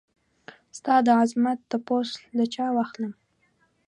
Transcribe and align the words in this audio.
ستا 0.77 0.95
دعظمت 1.09 1.57
تپوس 1.69 2.09
له 2.37 2.45
چا 2.53 2.65
واخلم؟ 2.75 3.13